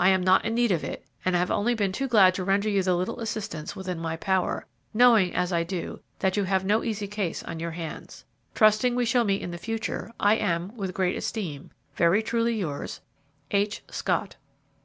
[0.00, 2.68] I am not in need of it, and have only been too glad to render
[2.68, 6.82] you the little assistance within my power, knowing, as I do, that you have no
[6.82, 8.24] easy case on your hands.
[8.52, 13.00] "Trusting we shall meet in the future, I am, with great esteem, "Very truly yours,
[13.52, 13.84] "H.
[13.88, 14.34] SCOTT.